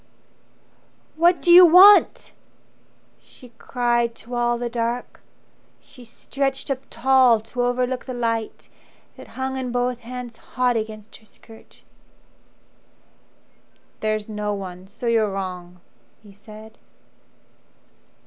[1.15, 2.31] "What do you want?"
[3.19, 5.21] she cried to all the dark.
[5.79, 8.67] She stretched up tall to overlook the light
[9.15, 11.83] That hung in both hands hot against her skirt.
[13.99, 15.81] "There's no one; so you're wrong,"
[16.23, 16.79] he said.